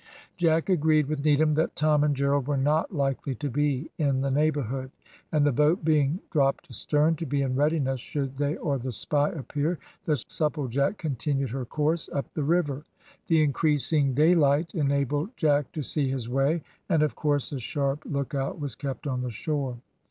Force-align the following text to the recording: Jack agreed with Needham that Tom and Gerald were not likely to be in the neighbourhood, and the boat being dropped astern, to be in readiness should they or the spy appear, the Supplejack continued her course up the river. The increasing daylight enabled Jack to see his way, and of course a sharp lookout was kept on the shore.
Jack 0.35 0.67
agreed 0.67 1.05
with 1.05 1.23
Needham 1.23 1.53
that 1.53 1.75
Tom 1.75 2.03
and 2.03 2.15
Gerald 2.15 2.47
were 2.47 2.57
not 2.57 2.91
likely 2.91 3.35
to 3.35 3.51
be 3.51 3.91
in 3.99 4.21
the 4.21 4.31
neighbourhood, 4.31 4.89
and 5.31 5.45
the 5.45 5.51
boat 5.51 5.85
being 5.85 6.19
dropped 6.31 6.65
astern, 6.71 7.15
to 7.17 7.25
be 7.27 7.43
in 7.43 7.55
readiness 7.55 7.99
should 7.99 8.39
they 8.39 8.55
or 8.55 8.79
the 8.79 8.91
spy 8.91 9.29
appear, 9.29 9.77
the 10.05 10.13
Supplejack 10.27 10.97
continued 10.97 11.51
her 11.51 11.65
course 11.65 12.09
up 12.13 12.33
the 12.33 12.41
river. 12.41 12.83
The 13.27 13.43
increasing 13.43 14.15
daylight 14.15 14.73
enabled 14.73 15.37
Jack 15.37 15.71
to 15.73 15.83
see 15.83 16.09
his 16.09 16.27
way, 16.27 16.63
and 16.89 17.03
of 17.03 17.13
course 17.15 17.51
a 17.51 17.59
sharp 17.59 18.01
lookout 18.03 18.59
was 18.59 18.73
kept 18.73 19.05
on 19.05 19.21
the 19.21 19.29
shore. 19.29 19.77